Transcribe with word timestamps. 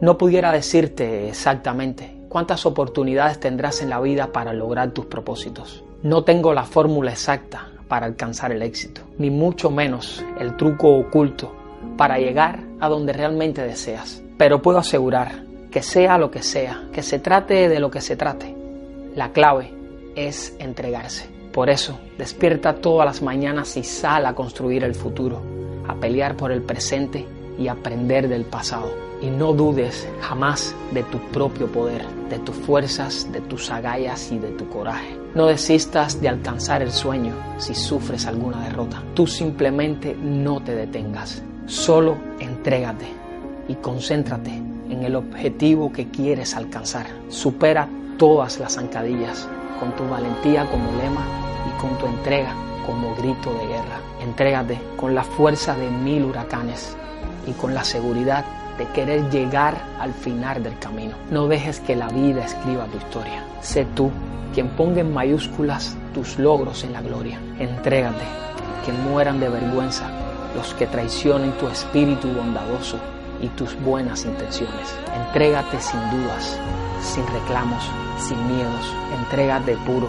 No 0.00 0.16
pudiera 0.16 0.52
decirte 0.52 1.28
exactamente 1.28 2.14
cuántas 2.28 2.66
oportunidades 2.66 3.40
tendrás 3.40 3.82
en 3.82 3.90
la 3.90 4.00
vida 4.00 4.28
para 4.28 4.52
lograr 4.52 4.92
tus 4.92 5.06
propósitos. 5.06 5.82
No 6.04 6.22
tengo 6.22 6.54
la 6.54 6.62
fórmula 6.62 7.10
exacta 7.10 7.72
para 7.88 8.06
alcanzar 8.06 8.52
el 8.52 8.62
éxito, 8.62 9.00
ni 9.18 9.30
mucho 9.30 9.70
menos 9.70 10.24
el 10.38 10.56
truco 10.56 10.96
oculto 10.96 11.52
para 11.96 12.18
llegar 12.18 12.60
a 12.78 12.88
donde 12.88 13.12
realmente 13.12 13.62
deseas. 13.62 14.22
Pero 14.36 14.62
puedo 14.62 14.78
asegurar 14.78 15.42
que 15.72 15.82
sea 15.82 16.16
lo 16.16 16.30
que 16.30 16.44
sea, 16.44 16.84
que 16.92 17.02
se 17.02 17.18
trate 17.18 17.68
de 17.68 17.80
lo 17.80 17.90
que 17.90 18.00
se 18.00 18.14
trate, 18.14 18.54
la 19.16 19.32
clave 19.32 19.72
es 20.14 20.54
entregarse. 20.60 21.28
Por 21.52 21.70
eso, 21.70 21.98
despierta 22.16 22.76
todas 22.76 23.04
las 23.04 23.20
mañanas 23.20 23.76
y 23.76 23.82
sal 23.82 24.26
a 24.26 24.34
construir 24.34 24.84
el 24.84 24.94
futuro, 24.94 25.42
a 25.88 25.96
pelear 25.96 26.36
por 26.36 26.52
el 26.52 26.62
presente 26.62 27.26
y 27.58 27.66
aprender 27.66 28.28
del 28.28 28.44
pasado. 28.44 29.07
Y 29.20 29.30
no 29.30 29.52
dudes 29.52 30.08
jamás 30.20 30.74
de 30.92 31.02
tu 31.04 31.18
propio 31.32 31.66
poder, 31.66 32.06
de 32.30 32.38
tus 32.38 32.54
fuerzas, 32.54 33.30
de 33.32 33.40
tus 33.40 33.70
agallas 33.70 34.30
y 34.30 34.38
de 34.38 34.50
tu 34.50 34.68
coraje. 34.68 35.18
No 35.34 35.46
desistas 35.46 36.20
de 36.20 36.28
alcanzar 36.28 36.82
el 36.82 36.92
sueño 36.92 37.34
si 37.58 37.74
sufres 37.74 38.26
alguna 38.26 38.64
derrota. 38.64 39.02
Tú 39.14 39.26
simplemente 39.26 40.14
no 40.14 40.60
te 40.60 40.74
detengas. 40.74 41.42
Solo 41.66 42.16
entrégate 42.38 43.06
y 43.68 43.74
concéntrate 43.74 44.50
en 44.50 45.02
el 45.02 45.16
objetivo 45.16 45.92
que 45.92 46.08
quieres 46.08 46.54
alcanzar. 46.54 47.06
Supera 47.28 47.88
todas 48.18 48.58
las 48.58 48.74
zancadillas 48.74 49.48
con 49.78 49.94
tu 49.96 50.08
valentía 50.08 50.64
como 50.70 50.90
lema 50.92 51.24
y 51.66 51.80
con 51.80 51.96
tu 51.98 52.06
entrega 52.06 52.54
como 52.86 53.14
grito 53.16 53.52
de 53.52 53.66
guerra. 53.66 54.00
Entrégate 54.22 54.80
con 54.96 55.14
la 55.14 55.22
fuerza 55.22 55.76
de 55.76 55.90
mil 55.90 56.24
huracanes 56.24 56.96
y 57.46 57.52
con 57.52 57.74
la 57.74 57.84
seguridad 57.84 58.44
de 58.78 58.86
querer 58.92 59.28
llegar 59.30 59.76
al 60.00 60.14
final 60.14 60.62
del 60.62 60.78
camino. 60.78 61.16
No 61.30 61.48
dejes 61.48 61.80
que 61.80 61.96
la 61.96 62.08
vida 62.08 62.44
escriba 62.44 62.86
tu 62.86 62.98
historia. 62.98 63.44
Sé 63.60 63.84
tú 63.94 64.10
quien 64.54 64.68
ponga 64.70 65.00
en 65.00 65.12
mayúsculas 65.12 65.96
tus 66.14 66.38
logros 66.38 66.84
en 66.84 66.92
la 66.92 67.02
gloria. 67.02 67.38
Entrégate, 67.58 68.24
que 68.86 68.92
mueran 68.92 69.40
de 69.40 69.48
vergüenza 69.48 70.08
los 70.56 70.72
que 70.74 70.86
traicionen 70.86 71.52
tu 71.52 71.68
espíritu 71.68 72.28
bondadoso 72.28 72.98
y 73.42 73.48
tus 73.48 73.78
buenas 73.82 74.24
intenciones. 74.24 74.94
Entrégate 75.26 75.80
sin 75.80 76.00
dudas, 76.10 76.58
sin 77.02 77.26
reclamos, 77.26 77.84
sin 78.18 78.38
miedos. 78.46 78.94
Entrégate 79.18 79.76
puro, 79.86 80.08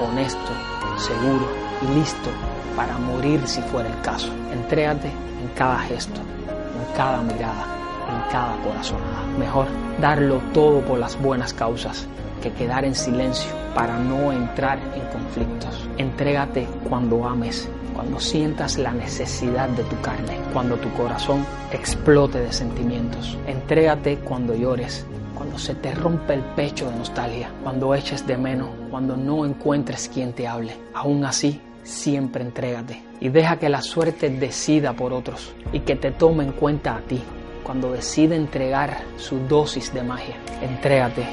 honesto, 0.00 0.52
seguro 0.96 1.48
y 1.82 1.98
listo 1.98 2.30
para 2.76 2.96
morir 2.98 3.40
si 3.46 3.60
fuera 3.62 3.88
el 3.88 4.00
caso. 4.02 4.30
Entrégate 4.52 5.08
en 5.08 5.48
cada 5.56 5.78
gesto, 5.80 6.20
en 6.20 6.96
cada 6.96 7.20
mirada, 7.22 7.66
en 8.08 8.30
cada 8.30 8.56
corazonada. 8.62 9.22
Mejor 9.38 9.66
darlo 10.00 10.40
todo 10.52 10.80
por 10.80 10.98
las 10.98 11.20
buenas 11.20 11.52
causas 11.52 12.06
que 12.42 12.52
quedar 12.52 12.84
en 12.84 12.94
silencio 12.94 13.50
para 13.74 13.98
no 13.98 14.32
entrar 14.32 14.78
en 14.94 15.02
conflictos. 15.12 15.88
Entrégate 15.98 16.66
cuando 16.88 17.26
ames 17.26 17.68
cuando 17.94 18.18
sientas 18.18 18.76
la 18.76 18.92
necesidad 18.92 19.68
de 19.68 19.84
tu 19.84 19.98
carne, 20.00 20.38
cuando 20.52 20.76
tu 20.76 20.90
corazón 20.94 21.46
explote 21.72 22.40
de 22.40 22.52
sentimientos. 22.52 23.38
Entrégate 23.46 24.16
cuando 24.18 24.54
llores, 24.54 25.06
cuando 25.34 25.58
se 25.58 25.74
te 25.76 25.94
rompe 25.94 26.34
el 26.34 26.42
pecho 26.56 26.90
de 26.90 26.96
nostalgia, 26.96 27.50
cuando 27.62 27.94
eches 27.94 28.26
de 28.26 28.36
menos, 28.36 28.70
cuando 28.90 29.16
no 29.16 29.46
encuentres 29.46 30.10
quien 30.12 30.32
te 30.32 30.48
hable. 30.48 30.76
Aún 30.92 31.24
así, 31.24 31.60
siempre 31.84 32.42
entrégate 32.42 33.02
y 33.20 33.28
deja 33.28 33.58
que 33.58 33.68
la 33.68 33.82
suerte 33.82 34.28
decida 34.28 34.94
por 34.94 35.12
otros 35.12 35.54
y 35.72 35.80
que 35.80 35.96
te 35.96 36.10
tome 36.10 36.44
en 36.44 36.52
cuenta 36.52 36.96
a 36.96 37.00
ti 37.00 37.22
cuando 37.64 37.90
decide 37.90 38.36
entregar 38.36 38.98
su 39.16 39.40
dosis 39.48 39.92
de 39.92 40.02
magia. 40.02 40.36
Entrégate 40.62 41.26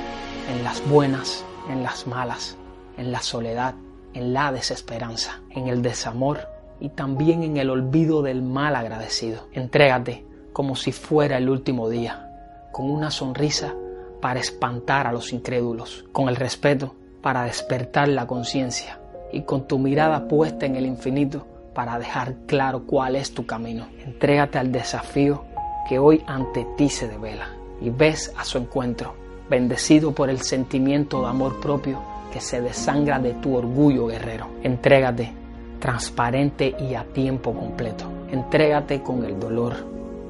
en 0.49 0.63
las 0.63 0.87
buenas, 0.89 1.45
en 1.69 1.83
las 1.83 2.07
malas, 2.07 2.57
en 2.97 3.11
la 3.11 3.21
soledad, 3.21 3.75
en 4.13 4.33
la 4.33 4.51
desesperanza, 4.51 5.41
en 5.51 5.67
el 5.67 5.81
desamor 5.81 6.39
y 6.79 6.89
también 6.89 7.43
en 7.43 7.57
el 7.57 7.69
olvido 7.69 8.23
del 8.23 8.41
mal 8.41 8.75
agradecido. 8.75 9.47
Entrégate 9.51 10.25
como 10.53 10.75
si 10.75 10.91
fuera 10.91 11.37
el 11.37 11.49
último 11.49 11.89
día, 11.89 12.29
con 12.71 12.89
una 12.89 13.11
sonrisa 13.11 13.75
para 14.21 14.39
espantar 14.39 15.07
a 15.07 15.11
los 15.11 15.33
incrédulos, 15.33 16.05
con 16.11 16.29
el 16.29 16.35
respeto 16.35 16.95
para 17.21 17.43
despertar 17.43 18.07
la 18.07 18.25
conciencia 18.25 18.99
y 19.31 19.43
con 19.43 19.67
tu 19.67 19.77
mirada 19.79 20.27
puesta 20.27 20.65
en 20.65 20.75
el 20.75 20.85
infinito 20.85 21.45
para 21.73 21.99
dejar 21.99 22.35
claro 22.47 22.85
cuál 22.85 23.15
es 23.15 23.33
tu 23.33 23.45
camino. 23.45 23.87
Entrégate 24.03 24.57
al 24.57 24.71
desafío 24.71 25.45
que 25.87 25.99
hoy 25.99 26.23
ante 26.27 26.65
ti 26.77 26.89
se 26.89 27.07
devela 27.07 27.49
y 27.81 27.89
ves 27.89 28.33
a 28.37 28.43
su 28.43 28.57
encuentro, 28.57 29.15
bendecido 29.49 30.11
por 30.13 30.29
el 30.29 30.41
sentimiento 30.41 31.21
de 31.21 31.27
amor 31.27 31.59
propio 31.59 32.01
que 32.31 32.39
se 32.39 32.61
desangra 32.61 33.19
de 33.19 33.33
tu 33.35 33.55
orgullo 33.55 34.07
guerrero. 34.07 34.47
Entrégate 34.63 35.41
transparente 35.81 36.75
y 36.79 36.93
a 36.93 37.03
tiempo 37.03 37.53
completo. 37.53 38.05
Entrégate 38.31 39.01
con 39.01 39.25
el 39.25 39.37
dolor, 39.37 39.75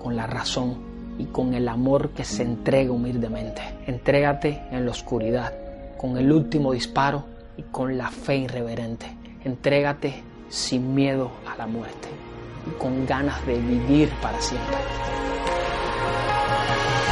con 0.02 0.16
la 0.16 0.26
razón 0.26 0.78
y 1.20 1.26
con 1.26 1.54
el 1.54 1.68
amor 1.68 2.10
que 2.12 2.24
se 2.24 2.42
entrega 2.42 2.92
humildemente. 2.92 3.62
Entrégate 3.86 4.64
en 4.72 4.86
la 4.86 4.92
oscuridad, 4.92 5.54
con 5.98 6.18
el 6.18 6.32
último 6.32 6.72
disparo 6.72 7.26
y 7.58 7.64
con 7.64 7.98
la 7.98 8.10
fe 8.10 8.38
irreverente. 8.38 9.06
Entrégate 9.44 10.24
sin 10.50 10.96
miedo 10.96 11.30
a 11.48 11.58
la 11.58 11.68
muerte 11.68 12.08
y 12.66 12.72
con 12.80 13.06
ganas 13.06 13.46
de 13.46 13.60
vivir 13.60 14.10
para 14.22 14.42
siempre. 14.42 14.78
Bye. 16.68 17.11